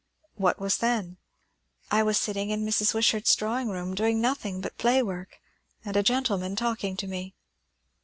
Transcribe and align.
"What 0.33 0.57
was 0.59 0.77
then?" 0.79 1.17
"I 1.91 2.01
was 2.01 2.17
sitting 2.17 2.49
in 2.49 2.65
Mrs. 2.65 2.95
Wishart's 2.95 3.35
drawing 3.35 3.69
room, 3.69 3.93
doing 3.93 4.19
nothing 4.19 4.59
but 4.59 4.79
play 4.79 5.03
work, 5.03 5.39
and 5.85 5.95
a 5.95 6.01
gentleman 6.01 6.55
talking 6.55 6.97
to 6.97 7.05
me." 7.07 7.35